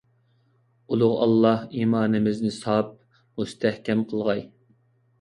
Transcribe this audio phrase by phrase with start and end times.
[0.95, 2.93] ئۇلۇغ ئاللاھ ئىمانىمىزنى ساپ،
[3.39, 4.47] مۇستەھكەم قىلغاي!